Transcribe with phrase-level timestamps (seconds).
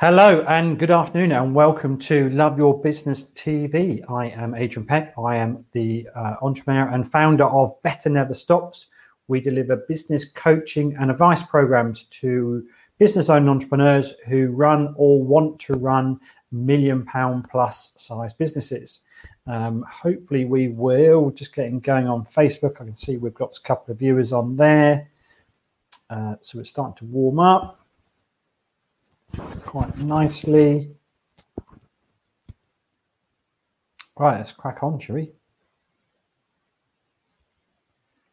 [0.00, 4.02] Hello and good afternoon, and welcome to Love Your Business TV.
[4.10, 5.14] I am Adrian Peck.
[5.16, 8.88] I am the uh, entrepreneur and founder of Better Never Stops.
[9.28, 12.66] We deliver business coaching and advice programs to
[12.98, 16.18] business owned entrepreneurs who run or want to run
[16.50, 19.00] million pound plus size businesses.
[19.46, 22.80] Um, hopefully, we will just getting going on Facebook.
[22.80, 25.08] I can see we've got a couple of viewers on there.
[26.10, 27.83] Uh, so it's starting to warm up
[29.36, 30.94] quite nicely.
[34.16, 35.32] Right, let's crack on, shall we?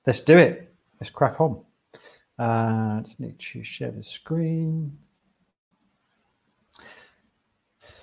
[0.06, 0.74] Let's do it.
[1.00, 1.64] Let's crack on.
[2.38, 4.98] Uh, just need to share the screen.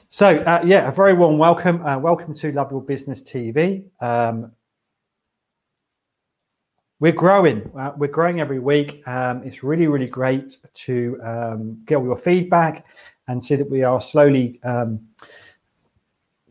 [0.09, 1.85] So, uh, yeah, a very warm welcome.
[1.87, 3.85] Uh, welcome to Love Your Business TV.
[4.01, 4.53] Um,
[7.01, 7.71] we're growing.
[7.79, 9.07] Uh, we're growing every week.
[9.07, 12.87] Um, it's really, really great to um, get all your feedback
[13.29, 15.01] and see that we are slowly um,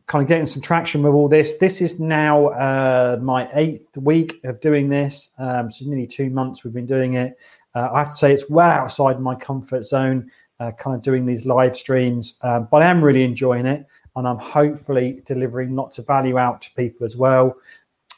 [0.06, 1.56] kind of getting some traction with all this.
[1.58, 5.31] This is now uh, my eighth week of doing this.
[5.38, 7.38] Um, so nearly two months we've been doing it.
[7.75, 10.31] Uh, I have to say it's well outside my comfort zone,
[10.62, 14.28] uh, kind of doing these live streams, um, but I am really enjoying it, and
[14.28, 17.56] I'm hopefully delivering lots of value out to people as well,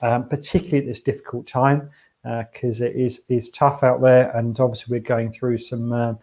[0.01, 1.89] um, particularly at this difficult time
[2.23, 6.13] because uh, it is is tough out there, and obviously we're going through some uh,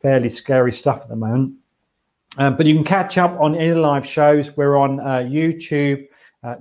[0.00, 1.54] fairly scary stuff at the moment.
[2.38, 4.56] Um, but you can catch up on any live shows.
[4.56, 6.06] We're on uh, YouTube,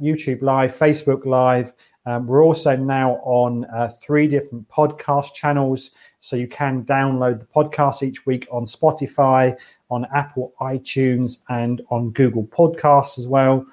[0.01, 1.71] YouTube Live, Facebook Live.
[2.07, 3.67] Um, we're also now on
[4.01, 9.55] three different podcast channels, so you can download the podcast each week on Spotify,
[9.91, 13.63] on Apple iTunes, and on Google Podcasts as well.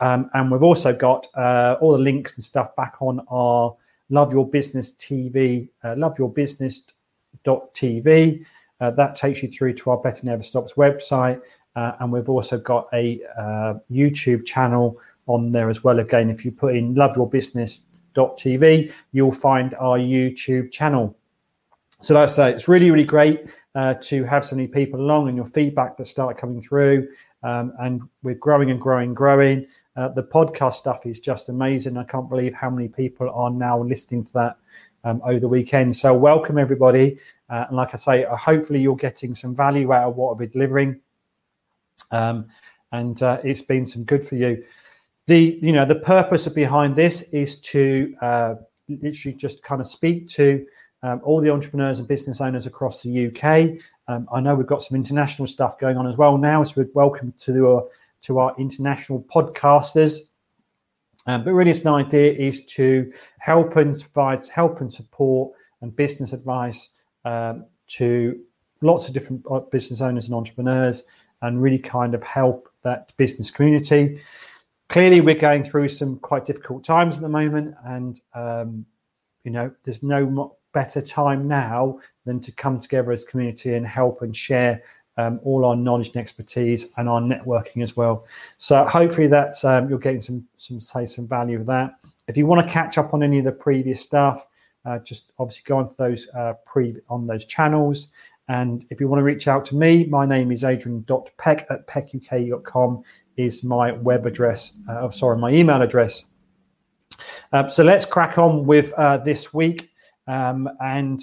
[0.00, 3.74] Um, and we've also got uh, all the links and stuff back on our
[4.10, 8.46] Love Your Business TV, uh, loveyourbusiness.tv.
[8.78, 11.40] Uh, that takes you through to our Better Never Stops website.
[11.74, 15.98] Uh, and we've also got a uh, YouTube channel on there as well.
[15.98, 21.16] Again, if you put in loveyourbusiness.tv, you'll find our YouTube channel.
[22.00, 25.36] So that's uh, it's really, really great uh, to have so many people along and
[25.36, 27.08] your feedback that start coming through.
[27.42, 29.66] Um, and we're growing and growing, growing.
[29.96, 31.96] Uh, the podcast stuff is just amazing.
[31.96, 34.58] I can't believe how many people are now listening to that
[35.04, 35.96] um, over the weekend.
[35.96, 37.18] So, welcome everybody.
[37.48, 40.46] Uh, and like I say, uh, hopefully you're getting some value out of what we're
[40.46, 41.00] delivering.
[42.10, 42.46] Um,
[42.92, 44.62] and uh, it's been some good for you.
[45.26, 48.54] The you know the purpose behind this is to uh,
[48.88, 50.64] literally just kind of speak to
[51.02, 53.80] um, all the entrepreneurs and business owners across the UK.
[54.08, 56.88] Um, I know we've got some international stuff going on as well now, so we're
[56.94, 57.88] welcome to
[58.26, 60.18] to our international podcasters.
[61.26, 65.94] Um, but really, it's an idea is to help and provide help and support and
[65.94, 66.90] business advice
[67.24, 68.38] um, to
[68.80, 71.04] lots of different uh, business owners and entrepreneurs,
[71.42, 74.20] and really kind of help that business community.
[74.88, 78.86] Clearly, we're going through some quite difficult times at the moment, and um,
[79.42, 83.86] you know, there's no better time now than to come together as a community and
[83.86, 84.82] help and share
[85.16, 88.26] um, all our knowledge and expertise and our networking as well.
[88.58, 91.98] So hopefully that um, you're getting some some say some value of that.
[92.28, 94.46] If you want to catch up on any of the previous stuff,
[94.84, 98.08] uh, just obviously go onto those uh, pre on those channels.
[98.48, 103.02] And if you want to reach out to me, my name is adrian.peck at peckuk.com
[103.36, 104.74] is my web address.
[104.88, 106.24] Uh, oh, sorry, my email address.
[107.52, 109.90] Uh, so let's crack on with uh, this week.
[110.28, 111.20] Um, and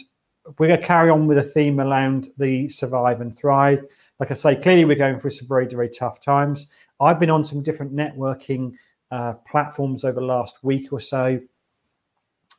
[0.57, 3.83] we're going to carry on with a theme around the survive and thrive.
[4.19, 6.67] Like I say, clearly we're going through some very, very tough times.
[6.99, 8.73] I've been on some different networking
[9.11, 11.39] uh, platforms over the last week or so.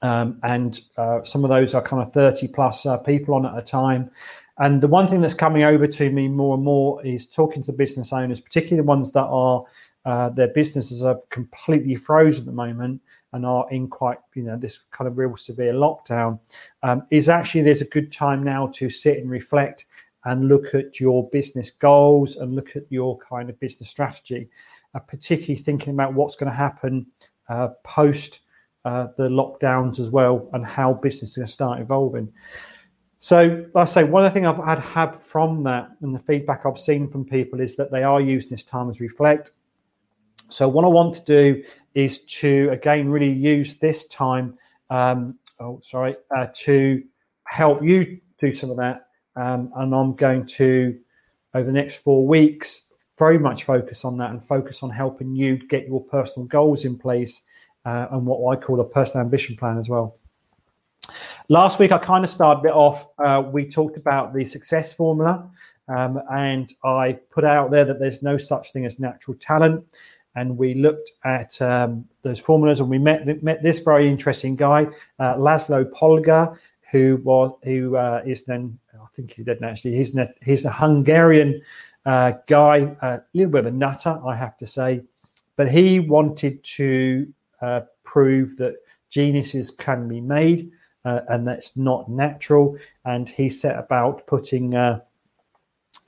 [0.03, 3.57] Um, and uh, some of those are kind of 30 plus uh, people on at
[3.57, 4.11] a time.
[4.59, 7.67] And the one thing that's coming over to me more and more is talking to
[7.67, 9.65] the business owners, particularly the ones that are
[10.05, 13.01] uh, their businesses are completely frozen at the moment
[13.33, 16.39] and are in quite you know this kind of real severe lockdown
[16.83, 19.87] um, is actually there's a good time now to sit and reflect
[20.27, 24.49] and look at your business goals and look at your kind of business strategy
[24.95, 27.07] uh, particularly thinking about what's going to happen
[27.49, 28.41] uh, post
[28.85, 32.31] uh, the lockdowns as well and how business is going to start evolving
[33.25, 36.19] so, like I say, one of the things I've had have from that and the
[36.19, 39.53] feedback I've seen from people is that they are using this time as reflect.
[40.49, 41.65] So, what I want to do
[41.95, 44.59] is to again really use this time.
[44.91, 47.03] Um, oh, sorry, uh, to
[47.47, 49.09] help you do some of that.
[49.37, 50.99] Um, and I'm going to
[51.55, 52.83] over the next four weeks
[53.19, 56.99] very much focus on that and focus on helping you get your personal goals in
[56.99, 57.43] place
[57.85, 60.17] uh, and what I call a personal ambition plan as well.
[61.49, 63.07] Last week, I kind of started it off.
[63.19, 65.49] Uh, we talked about the success formula,
[65.89, 69.85] um, and I put out there that there's no such thing as natural talent.
[70.37, 74.87] And we looked at um, those formulas, and we met met this very interesting guy,
[75.19, 76.59] uh, Laszlo Polgar,
[76.91, 79.63] who was who uh, is then I think he's dead.
[79.63, 81.63] Actually, he's ne- he's a Hungarian
[82.07, 85.03] uh, guy, a little bit of a nutter, I have to say,
[85.57, 87.33] but he wanted to
[87.63, 88.75] uh, prove that
[89.09, 90.71] geniuses can be made
[91.05, 92.77] uh, and that's not natural.
[93.05, 94.75] And he set about putting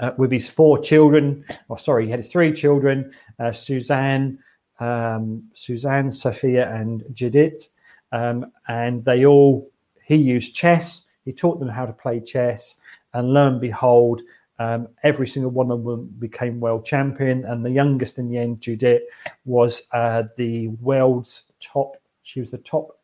[0.01, 4.39] uh, with his four children, or sorry, he had three children, uh, Suzanne,
[4.81, 7.69] um, Suzanne, Sophia, and Judith,
[8.13, 9.71] um, and they all
[10.03, 11.07] he used chess.
[11.25, 12.77] He taught them how to play chess,
[13.13, 14.23] and lo and behold,
[14.59, 17.45] um, every single one of them became world champion.
[17.45, 19.03] And the youngest in the end, Judith,
[19.45, 21.97] was uh, the world's top.
[22.23, 22.99] She was the top.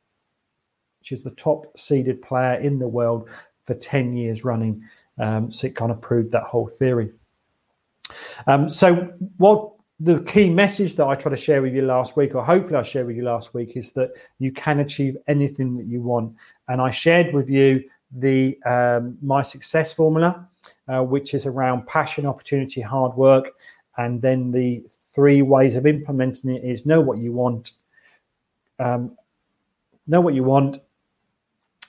[1.03, 3.29] She was the top seeded player in the world
[3.65, 4.85] for ten years running.
[5.19, 7.12] Um, so it kind of proved that whole theory.
[8.47, 12.35] Um, so what the key message that I try to share with you last week,
[12.35, 15.87] or hopefully I shared with you last week, is that you can achieve anything that
[15.87, 16.35] you want.
[16.69, 20.49] And I shared with you the um, my success formula,
[20.88, 23.50] uh, which is around passion, opportunity, hard work,
[23.97, 24.85] and then the
[25.15, 27.73] three ways of implementing it is know what you want,
[28.79, 29.17] um,
[30.06, 30.81] know what you want,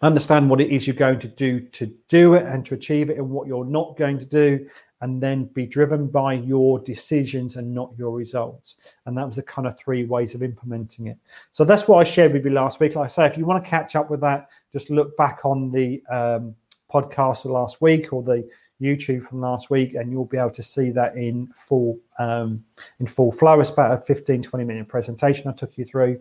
[0.03, 3.17] understand what it is you're going to do to do it and to achieve it,
[3.17, 4.67] and what you're not going to do,
[5.01, 8.77] and then be driven by your decisions and not your results.
[9.05, 11.17] And that was the kind of three ways of implementing it.
[11.51, 12.95] So that's what I shared with you last week.
[12.95, 15.71] Like I say, if you want to catch up with that, just look back on
[15.71, 16.55] the um,
[16.91, 18.47] podcast of last week or the
[18.81, 22.63] YouTube from last week, and you'll be able to see that in full um,
[22.99, 23.59] in full flow.
[23.59, 26.19] It's about a 15, 20 minute presentation I took you through.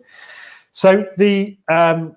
[0.71, 2.15] So the um,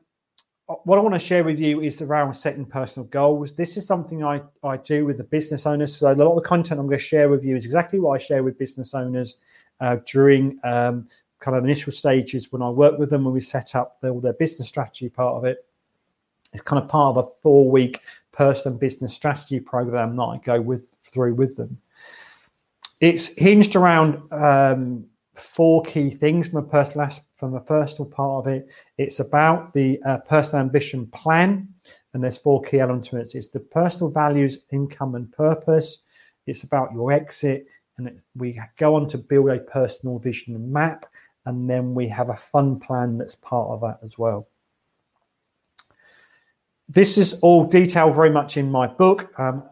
[0.66, 3.54] what I want to share with you is around setting personal goals.
[3.54, 5.94] This is something I, I do with the business owners.
[5.96, 8.20] So a lot of the content I'm going to share with you is exactly what
[8.20, 9.36] I share with business owners
[9.80, 11.06] uh, during um,
[11.38, 14.32] kind of initial stages when I work with them when we set up the, their
[14.32, 15.64] business strategy part of it.
[16.52, 18.00] It's kind of part of a four week
[18.32, 21.78] personal business strategy program that I go with through with them.
[23.00, 25.04] It's hinged around um,
[25.34, 27.04] four key things from a personal
[27.36, 28.68] from a personal part of it.
[28.98, 31.68] It's about the uh, personal ambition plan,
[32.12, 33.34] and there's four key elements to it.
[33.34, 36.00] It's the personal values, income, and purpose.
[36.46, 37.66] It's about your exit,
[37.98, 41.06] and it, we go on to build a personal vision map,
[41.44, 44.48] and then we have a fun plan that's part of that as well.
[46.88, 49.32] This is all detailed very much in my book.
[49.38, 49.62] Um,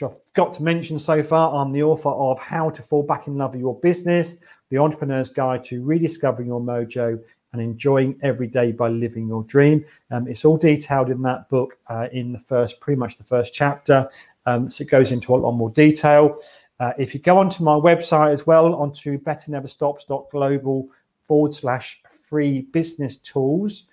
[0.00, 1.60] which I've got to mention so far.
[1.60, 4.36] I'm the author of How to Fall Back in Love with Your Business,
[4.70, 7.18] The Entrepreneur's Guide to Rediscovering Your Mojo
[7.52, 9.84] and Enjoying Every Day by Living Your Dream.
[10.10, 13.54] Um, it's all detailed in that book uh, in the first, pretty much the first
[13.54, 14.08] chapter.
[14.46, 16.38] Um, so it goes into a lot more detail.
[16.80, 20.88] Uh, if you go onto my website as well, onto betterneverstops.global
[21.22, 23.88] forward slash free business tools,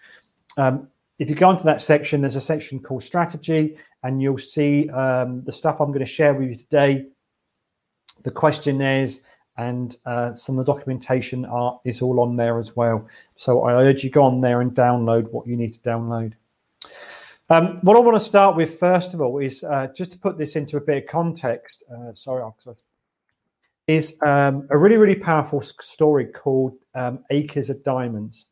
[0.58, 0.88] um,
[1.18, 5.44] if you go into that section, there's a section called strategy, and you'll see um,
[5.46, 7.08] the stuff I'm going to share with you today,
[8.24, 9.22] the questionnaires,
[9.58, 13.08] and uh, some of the documentation are is all on there as well.
[13.36, 16.34] So I urge you go on there and download what you need to download.
[17.50, 20.38] Um, what I want to start with first of all is uh, just to put
[20.38, 21.84] this into a bit of context.
[21.94, 22.44] Uh, sorry,
[23.88, 28.48] is um, a really really powerful story called um, Acres of Diamonds.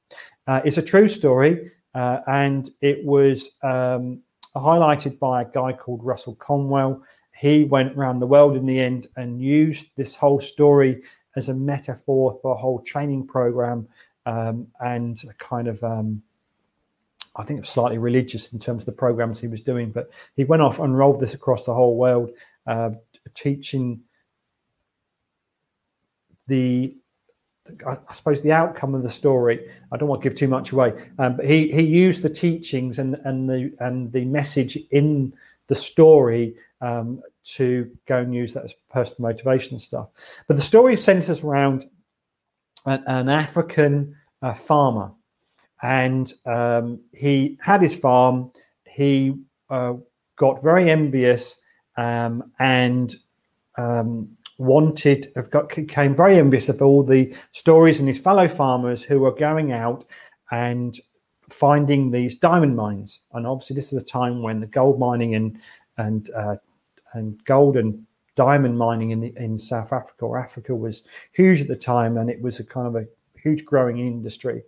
[0.48, 1.72] Uh, it's a true story.
[1.96, 4.22] Uh, and it was um,
[4.56, 7.02] highlighted by a guy called Russell Conwell.
[7.36, 11.04] He went around the world in the end and used this whole story
[11.36, 13.88] as a metaphor for a whole training program
[14.26, 16.22] um, and kind of, um,
[17.36, 19.92] I think, it was slightly religious in terms of the programs he was doing.
[19.92, 22.32] But he went off and rolled this across the whole world,
[22.68, 22.92] uh,
[23.34, 24.02] teaching
[26.48, 26.96] the
[27.88, 29.70] I suppose the outcome of the story.
[29.92, 33.00] I don't want to give too much away, um, but he he used the teachings
[33.00, 35.34] and and the and the message in
[35.68, 40.10] the story um, to go and use that as personal motivation stuff.
[40.48, 41.86] But the story centers around
[42.86, 45.12] an, an African uh, farmer,
[45.82, 48.52] and um, he had his farm.
[48.86, 49.36] He
[49.70, 49.94] uh,
[50.36, 51.60] got very envious
[51.98, 53.16] um, and
[53.78, 59.04] um, wanted, have got became very envious of all the stories and his fellow farmers
[59.04, 60.06] who were going out
[60.52, 61.00] and
[61.54, 63.22] finding these diamond mines.
[63.34, 65.60] And obviously, this is a time when the gold mining and
[65.98, 66.56] and uh,
[67.14, 68.06] and gold and
[68.36, 72.30] diamond mining in the, in South Africa or Africa was huge at the time, and
[72.30, 73.06] it was a kind of a
[73.36, 74.64] huge growing industry.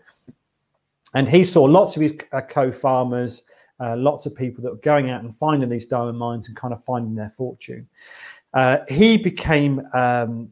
[1.13, 3.43] And he saw lots of his uh, co-farmers
[3.79, 6.73] uh, lots of people that were going out and finding these diamond mines and kind
[6.73, 7.87] of finding their fortune.
[8.53, 10.49] Uh, he became um,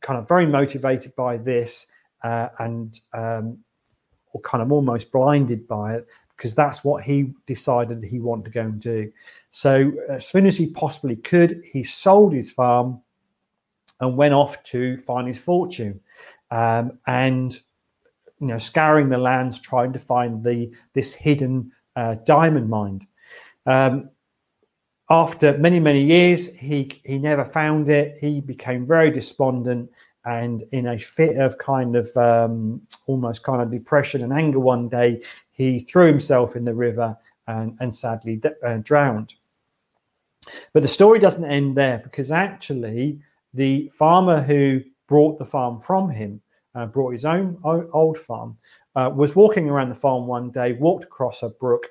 [0.00, 1.86] kind of very motivated by this
[2.22, 3.58] uh, and um,
[4.32, 6.06] or kind of almost blinded by it
[6.36, 9.12] because that's what he decided he wanted to go and do.
[9.50, 13.02] So as soon as he possibly could, he sold his farm
[14.00, 16.00] and went off to find his fortune.
[16.50, 17.52] Um, and
[18.40, 23.06] you know, scouring the lands, trying to find the this hidden uh, diamond mine.
[23.66, 24.10] Um,
[25.10, 28.16] after many many years, he he never found it.
[28.18, 29.90] He became very despondent,
[30.24, 34.88] and in a fit of kind of um, almost kind of depression and anger, one
[34.88, 39.34] day he threw himself in the river and, and sadly uh, drowned.
[40.72, 43.20] But the story doesn't end there because actually
[43.54, 46.40] the farmer who brought the farm from him
[46.74, 48.56] uh, brought his own old farm,
[48.96, 51.86] uh, was walking around the farm one day, walked across a brook,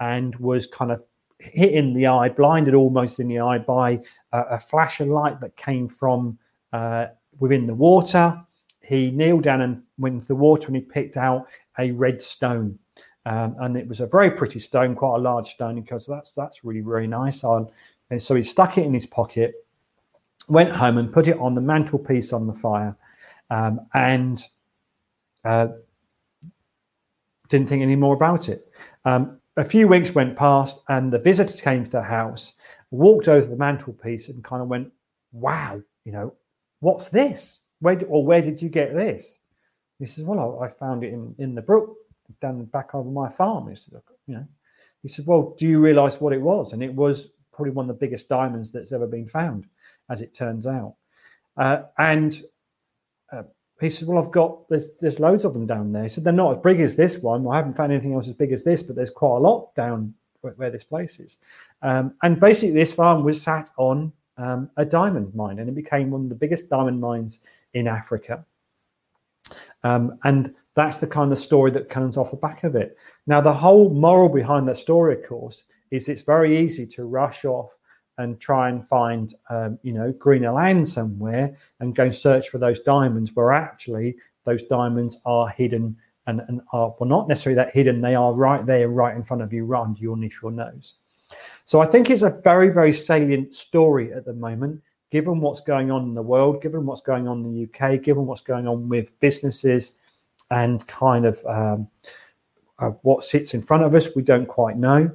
[0.00, 1.02] and was kind of
[1.38, 4.00] hit in the eye, blinded almost in the eye by
[4.32, 6.38] a flash of light that came from
[6.72, 7.06] uh,
[7.42, 8.40] within the water.
[8.82, 12.78] He kneeled down and went into the water and he picked out a red stone.
[13.26, 16.64] Um, and it was a very pretty stone, quite a large stone, because that's that's
[16.64, 17.42] really really nice.
[17.44, 17.68] On
[18.10, 19.54] and so he stuck it in his pocket,
[20.48, 22.96] went home and put it on the mantelpiece on the fire,
[23.50, 24.44] um, and
[25.44, 25.68] uh,
[27.48, 28.68] didn't think any more about it.
[29.04, 32.54] Um, a few weeks went past, and the visitor came to the house,
[32.90, 34.92] walked over the mantelpiece, and kind of went,
[35.32, 36.34] "Wow, you know,
[36.82, 37.60] what's this?
[37.80, 39.38] Where did, or where did you get this?"
[39.98, 41.96] He says, "Well, I, I found it in, in the brook
[42.40, 44.46] down back over my farm." He said, "You know,"
[45.02, 47.88] he said, "Well, do you realise what it was?" And it was probably one of
[47.88, 49.66] the biggest diamonds that's ever been found,
[50.10, 50.94] as it turns out.
[51.56, 52.42] Uh, and
[53.30, 53.44] uh,
[53.80, 56.32] he said, "Well, I've got there's there's loads of them down there." He said, "They're
[56.32, 57.46] not as big as this one.
[57.46, 60.14] I haven't found anything else as big as this, but there's quite a lot down
[60.40, 61.38] where, where this place is."
[61.80, 66.10] Um, and basically, this farm was sat on um, a diamond mine, and it became
[66.10, 67.40] one of the biggest diamond mines
[67.74, 68.44] in Africa.
[69.84, 72.96] Um, and that's the kind of story that comes off the back of it.
[73.26, 77.44] Now, the whole moral behind that story, of course, is it's very easy to rush
[77.44, 77.76] off
[78.18, 82.80] and try and find, um, you know, greener land somewhere and go search for those
[82.80, 85.96] diamonds, where actually those diamonds are hidden
[86.26, 89.42] and, and are well not necessarily that hidden, they are right there, right in front
[89.42, 90.94] of you, right under your your nose.
[91.64, 95.90] So I think it's a very, very salient story at the moment, given what's going
[95.90, 98.88] on in the world, given what's going on in the UK, given what's going on
[98.88, 99.94] with businesses
[100.50, 101.88] and kind of um,
[102.78, 105.10] uh, what sits in front of us, we don't quite know.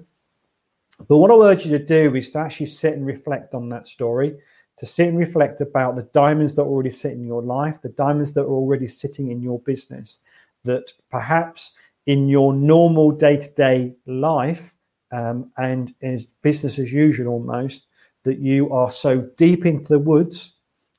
[1.08, 3.86] But what I urge you to do is to actually sit and reflect on that
[3.86, 4.38] story,
[4.78, 8.34] to sit and reflect about the diamonds that already sit in your life, the diamonds
[8.34, 10.20] that are already sitting in your business,
[10.64, 14.74] that perhaps in your normal day to day life
[15.12, 17.88] um, and is business as usual almost,
[18.24, 20.54] that you are so deep into the woods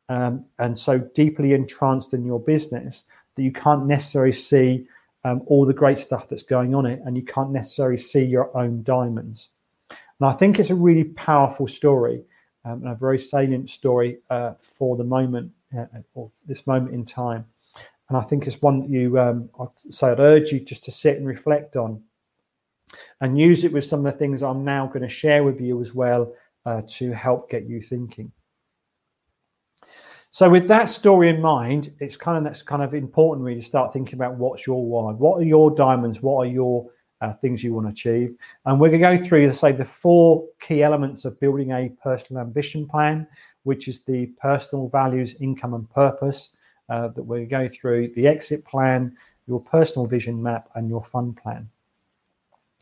[0.09, 4.87] um, and so deeply entranced in your business that you can't necessarily see
[5.25, 8.57] um, all the great stuff that's going on it and you can't necessarily see your
[8.57, 9.51] own diamonds.
[9.91, 12.25] And I think it's a really powerful story
[12.65, 15.85] um, and a very salient story uh, for the moment uh,
[16.15, 17.45] or this moment in time.
[18.09, 20.91] And I think it's one that you, um, I'd say, I'd urge you just to
[20.91, 22.03] sit and reflect on
[23.21, 25.81] and use it with some of the things I'm now going to share with you
[25.81, 26.33] as well
[26.67, 28.33] uh, to help get you thinking.
[30.31, 33.67] So, with that story in mind, it's kind of that's kind of important really to
[33.67, 36.89] start thinking about what's your why, what are your diamonds, what are your
[37.21, 38.37] uh, things you want to achieve.
[38.65, 42.43] And we're going to go through, say, the four key elements of building a personal
[42.43, 43.27] ambition plan,
[43.65, 46.51] which is the personal values, income, and purpose
[46.89, 49.17] uh, that we're going go through, the exit plan,
[49.47, 51.69] your personal vision map, and your fund plan.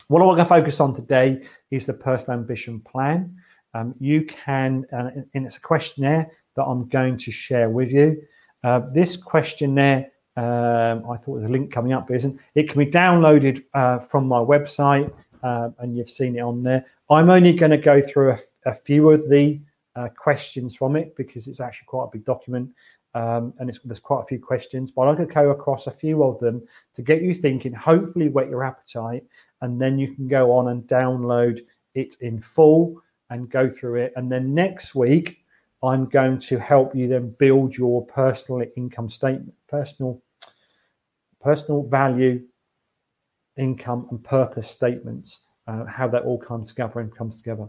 [0.09, 3.35] What I want to focus on today is the personal ambition plan.
[3.73, 8.21] Um, you can, uh, and it's a questionnaire that I'm going to share with you.
[8.63, 12.39] Uh, this questionnaire um, I thought there's a link coming up, but isn't.
[12.53, 15.11] It can be downloaded uh, from my website,
[15.43, 16.85] uh, and you've seen it on there.
[17.09, 19.59] I'm only going to go through a, a few of the
[19.95, 22.69] uh, questions from it because it's actually quite a big document,
[23.15, 24.91] um, and there's quite a few questions.
[24.91, 26.61] But I'm going to go across a few of them
[26.93, 27.73] to get you thinking.
[27.73, 29.23] Hopefully, whet your appetite,
[29.61, 31.61] and then you can go on and download
[31.95, 34.13] it in full and go through it.
[34.15, 35.43] And then next week,
[35.83, 40.21] I'm going to help you then build your personal income statement, personal
[41.39, 42.43] personal value,
[43.57, 47.67] income, and purpose statements, uh, how that all comes together and comes together.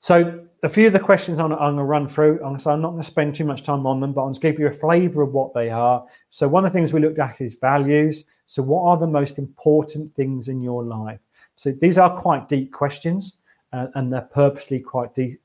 [0.00, 2.40] So, a few of the questions I'm, I'm going to run through.
[2.44, 4.34] I'm, so I'm not going to spend too much time on them, but I'm going
[4.34, 6.04] to give you a flavor of what they are.
[6.30, 8.24] So, one of the things we looked at is values.
[8.48, 11.20] So, what are the most important things in your life?
[11.54, 13.34] So these are quite deep questions,
[13.74, 15.40] uh, and they're purposely quite deep.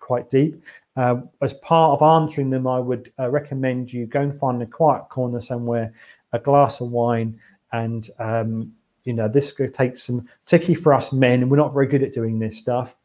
[0.00, 0.60] Quite deep.
[0.96, 4.66] Uh, as part of answering them, I would uh, recommend you go and find a
[4.66, 5.92] quiet corner somewhere,
[6.32, 7.38] a glass of wine,
[7.72, 8.72] and um,
[9.04, 12.12] you know this to take some, particularly for us men, we're not very good at
[12.12, 12.96] doing this stuff.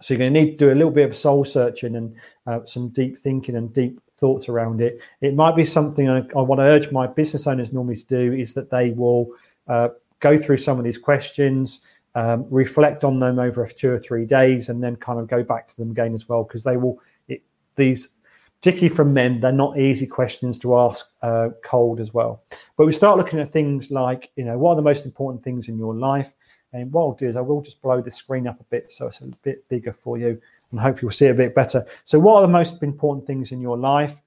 [0.00, 2.14] So you're going to need to do a little bit of soul searching and
[2.46, 5.00] uh, some deep thinking and deep thoughts around it.
[5.20, 8.32] It might be something I, I want to urge my business owners normally to do
[8.32, 9.28] is that they will
[9.68, 9.88] uh,
[10.20, 11.80] go through some of these questions,
[12.14, 15.68] um, reflect on them over two or three days, and then kind of go back
[15.68, 16.98] to them again as well because they will.
[17.28, 17.42] It,
[17.74, 18.08] these,
[18.60, 22.42] particularly from men, they're not easy questions to ask uh, cold as well.
[22.76, 25.68] But we start looking at things like, you know, what are the most important things
[25.68, 26.32] in your life?
[26.72, 29.06] And what I'll do is I will just blow the screen up a bit so
[29.06, 31.84] it's a bit bigger for you and hope you'll see a bit better.
[32.04, 34.20] So, what are the most important things in your life?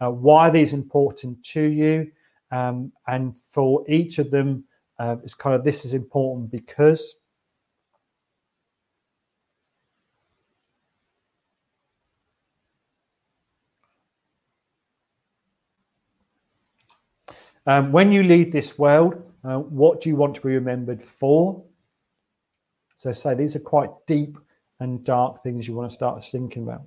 [0.00, 2.10] Uh, why are these important to you?
[2.50, 4.64] Um, and for each of them,
[4.98, 7.16] uh, it's kind of this is important because.
[17.66, 21.64] Um, when you leave this world, uh, what do you want to be remembered for?
[22.98, 24.36] So, say these are quite deep
[24.80, 26.82] and dark things you want to start thinking about.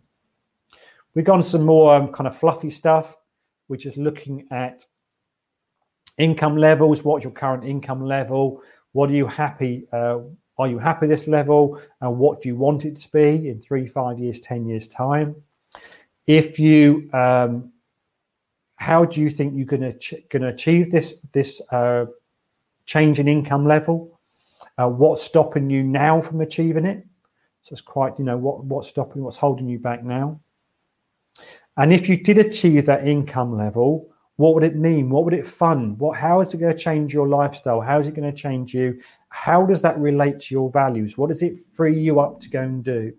[1.13, 3.17] We've gone some more um, kind of fluffy stuff,
[3.67, 4.85] which is looking at
[6.17, 7.03] income levels.
[7.03, 8.61] What's your current income level?
[8.91, 9.87] What are you happy?
[9.91, 10.19] Uh,
[10.59, 11.81] are you happy this level?
[12.01, 15.35] And what do you want it to be in three, five years, ten years time?
[16.25, 17.71] If you, um,
[18.75, 22.05] how do you think you're going to ch- going to achieve this this uh,
[22.85, 24.19] change in income level?
[24.77, 27.05] Uh, what's stopping you now from achieving it?
[27.67, 30.39] So it's quite, you know, what what's stopping, what's holding you back now.
[31.75, 35.09] And if you did achieve that income level, what would it mean?
[35.09, 35.99] What would it fund?
[35.99, 37.81] What how is it going to change your lifestyle?
[37.81, 39.01] How is it going to change you?
[39.27, 41.17] How does that relate to your values?
[41.17, 43.13] What does it free you up to go and do?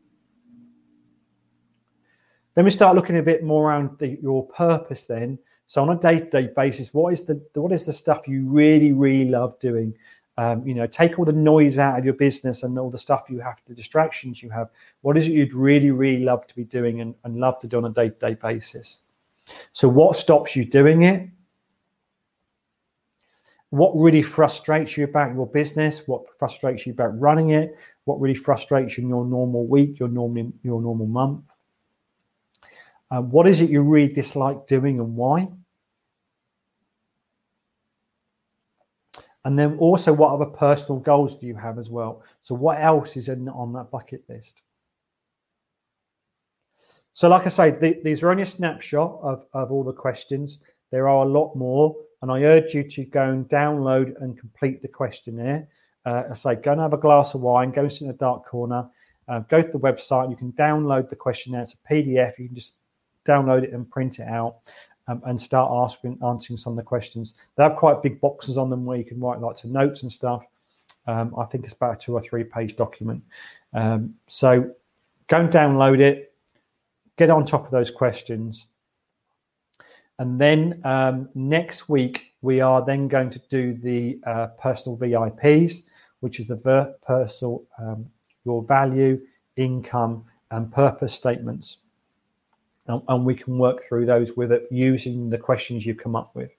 [2.55, 5.05] Then we start looking a bit more around the, your purpose.
[5.05, 8.93] Then, so on a day-to-day basis, what is the what is the stuff you really,
[8.93, 9.93] really love doing?
[10.39, 13.27] Um, you know, take all the noise out of your business and all the stuff
[13.29, 14.71] you have, the distractions you have.
[15.01, 17.79] What is it you'd really, really love to be doing and, and love to do
[17.79, 19.01] on a day to day basis?
[19.73, 21.29] So, what stops you doing it?
[23.71, 26.07] What really frustrates you about your business?
[26.07, 27.77] What frustrates you about running it?
[28.05, 31.43] What really frustrates you in your normal week, your normal your normal month?
[33.11, 35.49] Um, what is it you really dislike doing and why?
[39.49, 42.23] And then also, what other personal goals do you have as well?
[42.43, 44.61] So, what else is in, on that bucket list?
[47.15, 50.59] So, like I say, the, these are only a snapshot of, of all the questions.
[50.91, 54.83] There are a lot more, and I urge you to go and download and complete
[54.83, 55.67] the questionnaire.
[56.05, 58.19] Uh, I say, go and have a glass of wine, go and sit in a
[58.19, 58.87] dark corner,
[59.29, 60.29] uh, go to the website.
[60.29, 61.63] You can download the questionnaire.
[61.63, 62.39] It's a PDF.
[62.39, 62.75] You can just
[63.27, 64.57] download it and print it out
[65.09, 67.35] um, and start asking, answering some of the questions.
[67.57, 70.13] They have quite big boxes on them where you can write lots of notes and
[70.13, 70.47] stuff.
[71.07, 73.23] Um, I think it's about a two or three page document.
[73.73, 74.71] Um, so
[75.27, 76.35] go and download it,
[77.17, 78.67] get on top of those questions.
[80.19, 85.85] And then um, next week, we are then going to do the uh, personal VIPs,
[86.21, 88.07] which is the personal, um,
[88.45, 89.21] your value,
[89.57, 91.79] income, and purpose statements
[92.89, 96.35] and, and we can work through those with it using the questions you come up
[96.35, 96.51] with.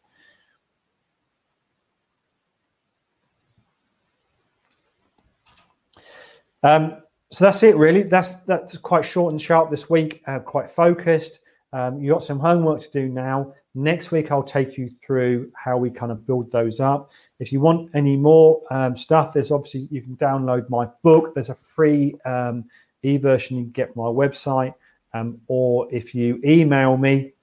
[6.64, 6.98] Um,
[7.32, 8.04] so that's it, really.
[8.04, 10.24] That's that's quite short and sharp this week.
[10.26, 11.40] Uh, quite focused.
[11.72, 13.54] Um, you got some homework to do now.
[13.76, 17.12] Next week, I'll take you through how we kind of build those up.
[17.40, 21.36] If you want any more um, stuff, there's obviously you can download my book.
[21.36, 22.66] There's a free um,
[23.04, 24.74] e-version you can get from my website.
[25.14, 27.34] Um, or if you email me,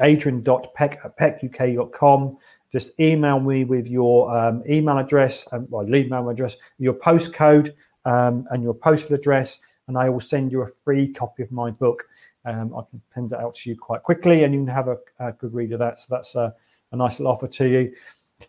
[0.00, 2.38] adrian.peck at peckuk.com,
[2.70, 8.46] just email me with your um, email address, um, well, email address, your postcode, um,
[8.50, 12.04] and your postal address, and I will send you a free copy of my book.
[12.44, 14.96] Um, I can send it out to you quite quickly, and you can have a,
[15.18, 16.00] a good read of that.
[16.00, 16.54] So that's a,
[16.92, 17.92] a, nice little offer to you.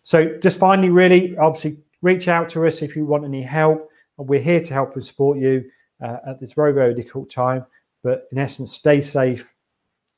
[0.02, 3.90] So just finally, really, obviously, reach out to us if you want any help.
[4.16, 5.68] We're here to help and support you
[6.02, 7.64] uh, at this very, very difficult time.
[8.08, 9.52] But in essence, stay safe.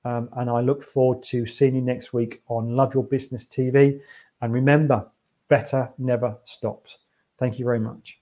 [0.04, 4.00] Um, and I look forward to seeing you next week on Love Your Business TV.
[4.40, 5.08] And remember,
[5.48, 6.98] better never stops.
[7.36, 8.20] Thank you very much.